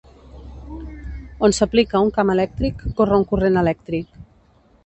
On 1.47 1.53
s'aplica 1.57 2.01
un 2.05 2.09
camp 2.17 2.33
elèctric 2.37 2.83
corre 3.01 3.21
un 3.21 3.29
corrent 3.33 3.63
elèctric. 3.65 4.21